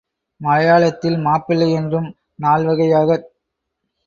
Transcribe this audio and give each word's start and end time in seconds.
மலையாளத்தில் 0.41 1.17
மாப்பிள்ளை 1.17 1.67
என்றும், 1.71 2.09
நால் 2.39 2.65
வகை 2.65 2.87
யாகச் 2.87 3.27